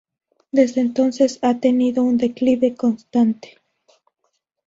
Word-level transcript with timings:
Desde 0.51 0.81
entonces 0.81 1.37
ha 1.43 1.59
tenido 1.59 2.01
un 2.03 2.17
declive 2.17 2.73
constante. 2.75 3.59